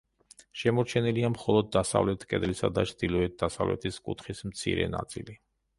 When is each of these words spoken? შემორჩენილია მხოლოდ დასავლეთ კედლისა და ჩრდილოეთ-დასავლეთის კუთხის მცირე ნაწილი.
შემორჩენილია 0.61 1.29
მხოლოდ 1.33 1.69
დასავლეთ 1.77 2.27
კედლისა 2.33 2.73
და 2.79 2.89
ჩრდილოეთ-დასავლეთის 2.93 4.05
კუთხის 4.09 4.45
მცირე 4.53 4.95
ნაწილი. 4.99 5.41